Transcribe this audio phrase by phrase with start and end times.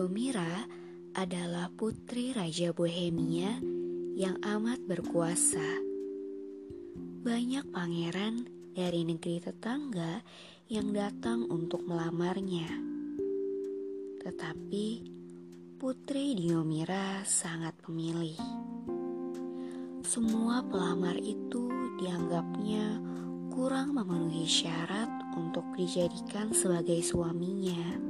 [0.00, 0.64] Diomira
[1.12, 3.60] adalah putri Raja Bohemia
[4.16, 5.68] yang amat berkuasa.
[7.20, 10.24] Banyak pangeran dari negeri tetangga
[10.72, 12.64] yang datang untuk melamarnya.
[14.24, 14.86] Tetapi
[15.76, 18.40] putri Diomira sangat pemilih.
[20.00, 21.68] Semua pelamar itu
[22.00, 23.04] dianggapnya
[23.52, 28.09] kurang memenuhi syarat untuk dijadikan sebagai suaminya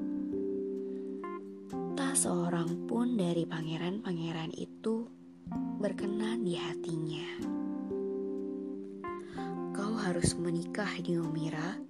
[2.21, 5.09] seorang pun dari pangeran-pangeran itu
[5.81, 7.29] berkenan di hatinya.
[9.73, 11.81] Kau harus menikah, Diomira.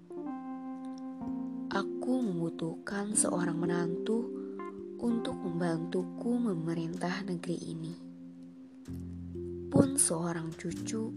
[1.74, 4.30] Aku membutuhkan seorang menantu
[5.02, 7.94] untuk membantuku memerintah negeri ini.
[9.66, 11.10] Pun seorang cucu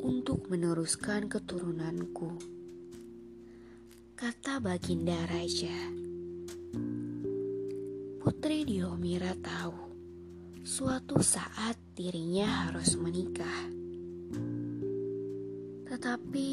[0.00, 2.32] untuk meneruskan keturunanku.
[4.16, 6.03] Kata Baginda Raja.
[8.44, 9.72] Putri Diomira tahu
[10.60, 13.72] suatu saat dirinya harus menikah.
[15.88, 16.50] Tetapi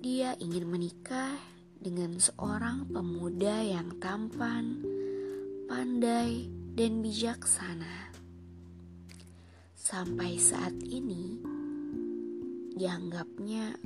[0.00, 1.36] dia ingin menikah
[1.76, 4.80] dengan seorang pemuda yang tampan,
[5.68, 8.16] pandai, dan bijaksana.
[9.76, 11.44] Sampai saat ini,
[12.72, 13.84] dianggapnya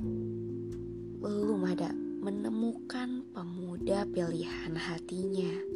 [1.19, 1.91] belum ada
[2.23, 5.74] menemukan pemuda pilihan hatinya.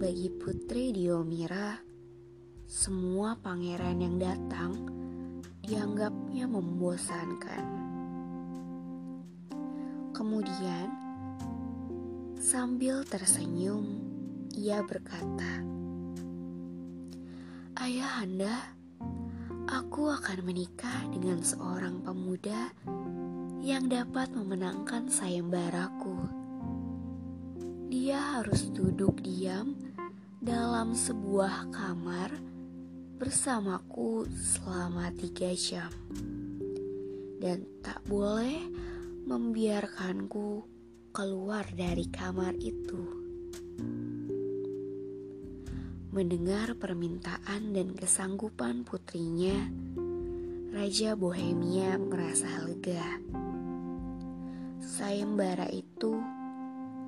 [0.00, 1.76] Bagi putri Diomira,
[2.64, 4.72] semua pangeran yang datang
[5.60, 7.64] dianggapnya membosankan.
[10.16, 10.88] Kemudian,
[12.40, 14.00] sambil tersenyum,
[14.56, 15.60] ia berkata,
[17.76, 18.56] "Ayah Anda,
[19.68, 22.72] aku akan menikah dengan seorang pemuda
[23.60, 26.39] yang dapat memenangkan sayembaraku."
[28.10, 29.78] Dia harus duduk diam
[30.42, 32.34] dalam sebuah kamar
[33.22, 35.94] bersamaku selama tiga jam
[37.38, 38.66] dan tak boleh
[39.30, 40.66] membiarkanku
[41.14, 42.98] keluar dari kamar itu.
[46.10, 49.70] Mendengar permintaan dan kesanggupan putrinya,
[50.74, 53.22] Raja Bohemia merasa lega.
[54.82, 56.18] Sayembara itu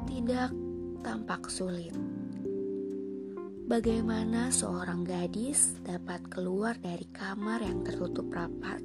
[0.06, 0.71] tidak
[1.02, 1.92] tampak sulit
[3.72, 8.84] Bagaimana seorang gadis dapat keluar dari kamar yang tertutup rapat?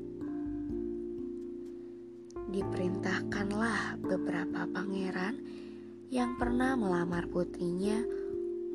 [2.48, 5.44] Diperintahkanlah beberapa pangeran
[6.08, 8.00] yang pernah melamar putrinya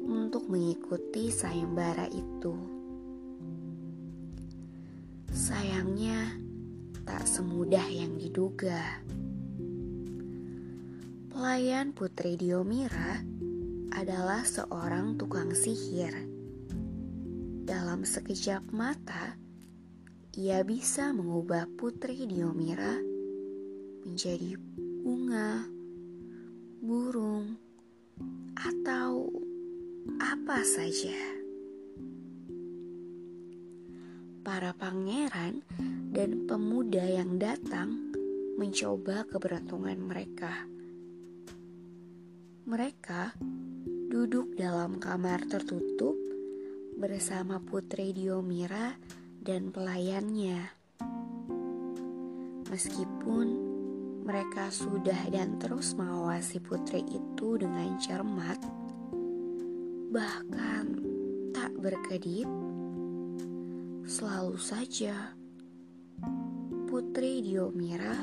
[0.05, 2.61] untuk mengikuti sayembara itu.
[5.33, 6.37] Sayangnya,
[7.09, 9.01] tak semudah yang diduga.
[11.43, 13.19] Pelayan Putri Diomira
[13.99, 16.15] adalah seorang tukang sihir.
[17.67, 19.35] Dalam sekejap mata,
[20.39, 22.95] ia bisa mengubah putri Diomira
[24.07, 24.55] menjadi
[25.03, 25.67] bunga,
[26.79, 27.59] burung,
[28.55, 29.27] atau
[30.23, 31.19] apa saja.
[34.47, 35.59] Para pangeran
[36.07, 38.15] dan pemuda yang datang
[38.63, 40.71] mencoba keberuntungan mereka.
[42.63, 43.35] Mereka
[44.07, 46.15] duduk dalam kamar tertutup
[46.95, 48.95] bersama Putri Diomira
[49.43, 50.71] dan pelayannya.
[52.71, 53.47] Meskipun
[54.23, 58.63] mereka sudah dan terus mengawasi putri itu dengan cermat,
[60.15, 61.03] bahkan
[61.51, 62.47] tak berkedip,
[64.07, 65.35] selalu saja
[66.87, 68.15] Putri Diomira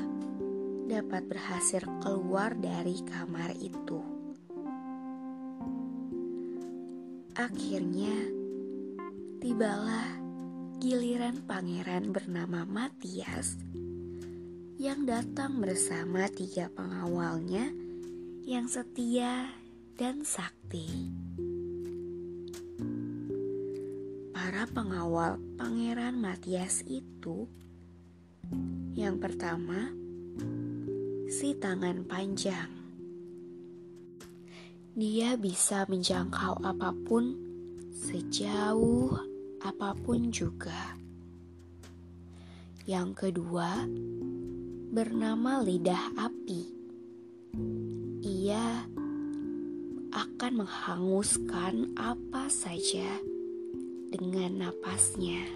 [0.88, 4.19] dapat berhasil keluar dari kamar itu.
[7.40, 8.28] Akhirnya,
[9.40, 10.12] tibalah
[10.76, 13.56] giliran pangeran bernama Matias
[14.76, 17.72] yang datang bersama tiga pengawalnya
[18.44, 19.56] yang setia
[19.96, 20.84] dan sakti.
[24.36, 27.48] Para pengawal pangeran Matias itu
[28.92, 29.88] yang pertama,
[31.32, 32.79] si tangan panjang
[34.90, 37.38] Dia bisa menjangkau apa pun
[37.94, 39.14] sejauh
[39.62, 40.98] apa pun juga.
[42.90, 43.86] Yang kedua,
[44.90, 46.62] bernama lidah api.
[48.26, 48.82] Ia
[50.10, 53.22] akan menghanguskan apa saja
[54.10, 55.46] dengan napasnya.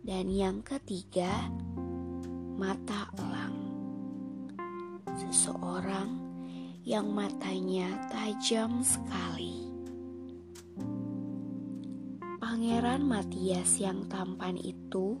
[0.00, 1.52] Dan yang ketiga,
[2.56, 3.60] mata elang.
[5.20, 6.29] Seseorang
[6.80, 9.68] yang matanya tajam sekali.
[12.40, 15.20] Pangeran Matias yang tampan itu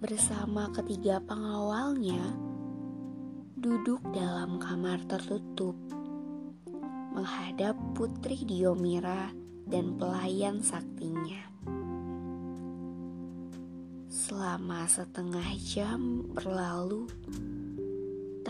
[0.00, 2.32] bersama ketiga pengawalnya
[3.60, 5.76] duduk dalam kamar tertutup
[7.12, 9.28] menghadap Putri Diomira
[9.68, 11.44] dan pelayan saktinya.
[14.08, 17.10] Selama setengah jam berlalu,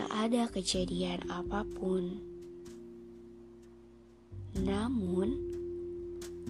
[0.09, 2.17] ada kejadian apa pun.
[4.57, 5.29] Namun,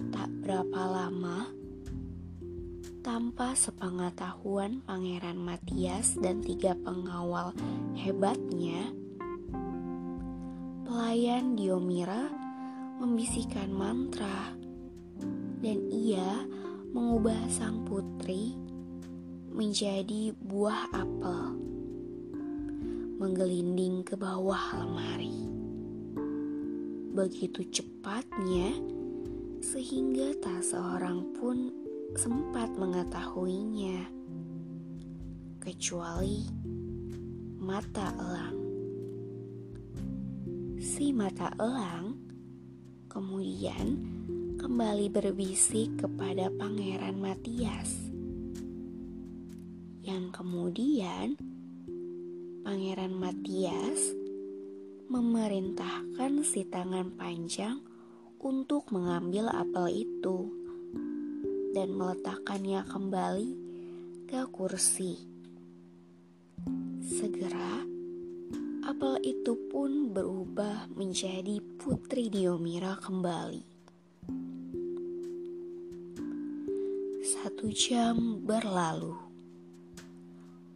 [0.08, 1.44] tak berapa lama,
[3.04, 7.52] tanpa sepengetahuan Pangeran Matias dan tiga pengawal
[8.00, 8.96] hebatnya,
[10.88, 12.32] pelayan Diomira
[13.00, 14.56] membisikkan mantra
[15.60, 16.48] dan ia
[16.96, 18.56] mengubah sang putri
[19.52, 21.69] menjadi buah apel
[23.20, 25.44] menggelinding ke bawah lemari.
[27.12, 28.72] Begitu cepatnya
[29.60, 31.68] sehingga tak seorang pun
[32.16, 34.08] sempat mengetahuinya
[35.60, 36.48] kecuali
[37.60, 38.58] mata elang.
[40.80, 42.16] Si mata elang
[43.12, 44.00] kemudian
[44.56, 48.08] kembali berbisik kepada Pangeran Matias.
[50.00, 51.49] Yang kemudian
[52.70, 54.14] Pangeran Matias
[55.10, 57.82] memerintahkan si tangan panjang
[58.38, 60.54] untuk mengambil apel itu
[61.74, 63.50] dan meletakkannya kembali
[64.30, 65.18] ke kursi.
[67.02, 67.82] Segera,
[68.86, 73.66] apel itu pun berubah menjadi Putri Diomira kembali.
[77.26, 79.26] Satu jam berlalu.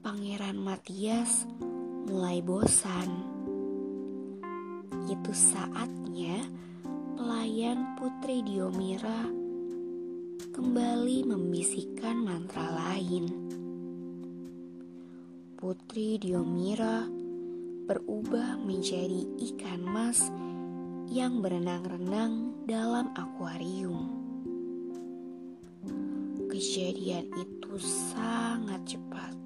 [0.02, 1.48] Pangeran Matias
[2.04, 3.08] mulai bosan.
[5.08, 6.44] Itu saatnya
[7.16, 9.24] pelayan Putri Diomira
[10.52, 13.24] kembali membisikkan mantra lain.
[15.56, 17.08] Putri Diomira
[17.88, 20.28] berubah menjadi ikan mas
[21.08, 24.08] yang berenang-renang dalam akuarium.
[26.52, 29.43] Kejadian itu sangat cepat.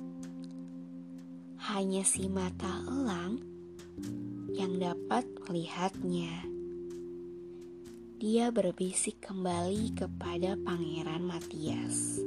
[1.68, 3.44] Hanya si mata elang
[4.56, 6.48] yang dapat melihatnya.
[8.16, 12.24] Dia berbisik kembali kepada Pangeran Matias.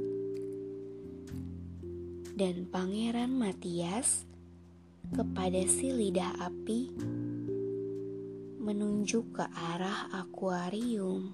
[2.37, 4.29] Dan Pangeran Matias
[5.09, 6.93] kepada si lidah api
[8.61, 11.33] menunjuk ke arah akuarium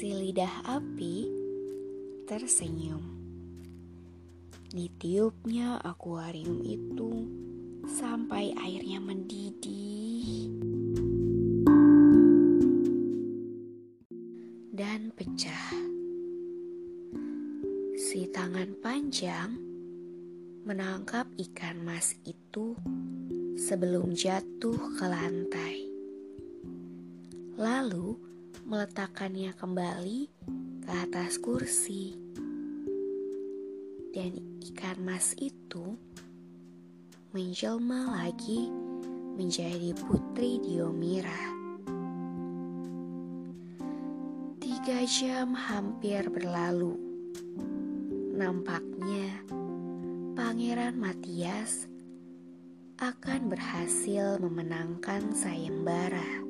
[0.00, 1.26] si lidah api
[2.30, 3.19] tersenyum.
[4.70, 7.26] Ditiupnya akuarium itu
[7.90, 10.46] sampai airnya mendidih
[14.70, 15.74] dan pecah.
[17.98, 19.58] Si tangan panjang
[20.62, 22.78] menangkap ikan mas itu
[23.58, 25.82] sebelum jatuh ke lantai.
[27.58, 28.14] Lalu,
[28.70, 30.30] meletakkannya kembali
[30.86, 32.14] ke atas kursi.
[34.14, 35.96] Dan ikan mas itu
[37.32, 38.68] menjelma lagi
[39.40, 41.56] menjadi putri Diomira.
[44.60, 46.92] Tiga jam hampir berlalu.
[48.36, 49.32] Nampaknya
[50.36, 51.88] Pangeran Matias
[53.00, 56.44] akan berhasil memenangkan sayembara.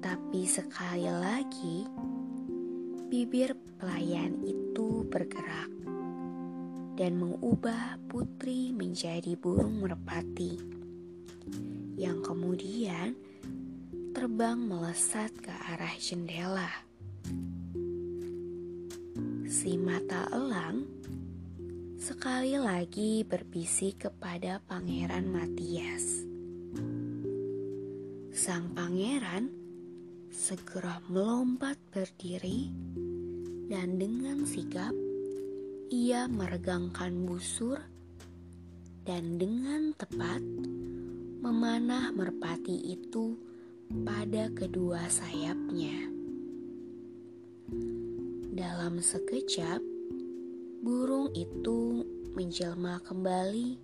[0.00, 1.84] Tapi sekali lagi,
[3.12, 4.57] bibir pelayan itu
[5.06, 5.70] bergerak
[6.98, 10.58] dan mengubah putri menjadi burung merpati
[11.98, 13.18] yang kemudian
[14.14, 16.70] terbang melesat ke arah jendela.
[19.46, 20.86] Si mata elang
[21.98, 26.22] sekali lagi berbisik kepada Pangeran Matias.
[28.34, 29.50] Sang pangeran
[30.30, 32.70] segera melompat berdiri
[33.68, 34.96] dan dengan sigap
[35.92, 37.80] ia meregangkan busur
[39.08, 40.40] dan dengan tepat
[41.40, 43.40] memanah merpati itu
[44.04, 46.12] pada kedua sayapnya.
[48.52, 49.80] Dalam sekejap,
[50.84, 52.04] burung itu
[52.36, 53.80] menjelma kembali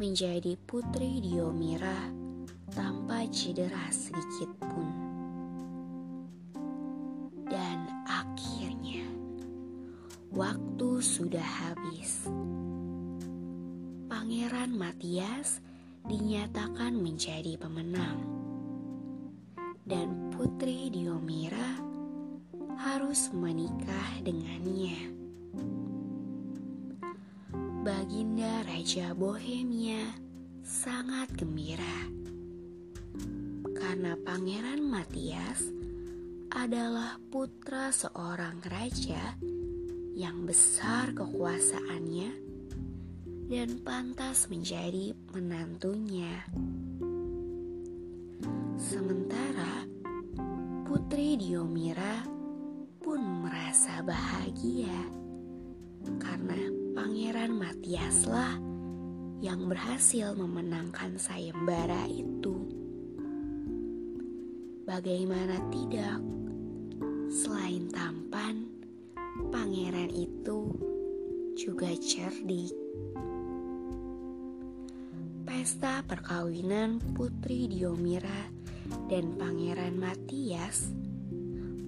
[0.00, 2.08] menjadi putri Diomira
[2.72, 4.95] tanpa cedera sedikit pun.
[10.36, 12.28] Waktu sudah habis.
[14.04, 15.64] Pangeran Matias
[16.04, 18.20] dinyatakan menjadi pemenang.
[19.88, 21.80] Dan Putri Diomira
[22.76, 25.16] harus menikah dengannya.
[27.80, 30.04] Baginda Raja Bohemia
[30.60, 32.12] sangat gembira
[33.72, 35.70] karena Pangeran Matias
[36.50, 39.38] adalah putra seorang raja
[40.16, 42.32] yang besar kekuasaannya
[43.52, 46.40] dan pantas menjadi menantunya.
[48.80, 49.84] Sementara
[50.88, 52.24] Putri Diomira
[53.04, 54.96] pun merasa bahagia
[56.16, 56.64] karena
[56.96, 58.56] Pangeran Matiaslah
[59.44, 62.56] yang berhasil memenangkan sayembara itu.
[64.88, 66.24] Bagaimana tidak?
[67.28, 68.65] Selain tampan,
[69.50, 70.70] pangeran itu
[71.56, 72.74] juga cerdik.
[75.46, 78.52] Pesta perkawinan Putri Diomira
[79.08, 80.90] dan Pangeran Matias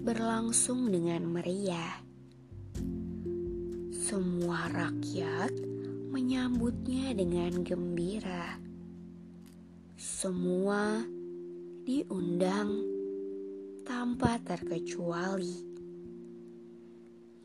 [0.03, 2.01] berlangsung dengan meriah.
[3.93, 5.53] Semua rakyat
[6.09, 8.57] menyambutnya dengan gembira.
[10.01, 11.05] Semua
[11.85, 12.73] diundang
[13.85, 15.68] tanpa terkecuali.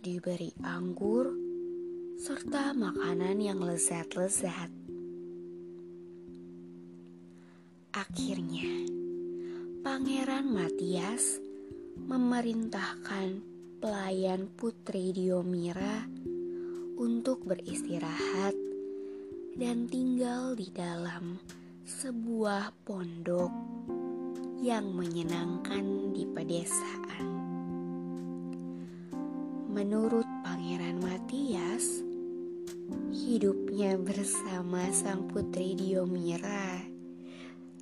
[0.03, 1.31] Diberi anggur
[2.19, 4.67] serta makanan yang lezat-lezat.
[7.95, 8.83] Akhirnya,
[9.79, 11.39] Pangeran Matias
[12.03, 13.39] memerintahkan
[13.79, 16.03] pelayan Putri Diomira
[16.99, 18.59] untuk beristirahat
[19.55, 21.39] dan tinggal di dalam
[21.87, 23.55] sebuah pondok
[24.59, 27.42] yang menyenangkan di pedesaan.
[29.73, 32.05] Menurut Pangeran Matias,
[33.09, 36.77] hidupnya bersama sang putri Diomira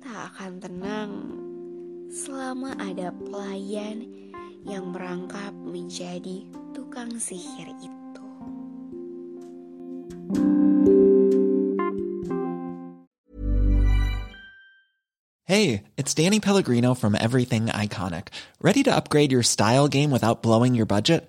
[0.00, 1.10] tak akan tenang
[2.08, 4.08] selama ada pelayan
[4.64, 8.26] yang merangkap menjadi tukang sihir itu.
[15.44, 18.32] Hey, it's Danny Pellegrino from Everything Iconic.
[18.64, 21.28] Ready to upgrade your style game without blowing your budget?